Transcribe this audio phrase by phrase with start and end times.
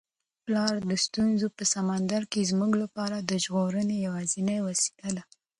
[0.45, 5.23] پلار د ستونزو په سمندر کي زموږ لپاره د ژغورنې یوازینۍ وسیله ده.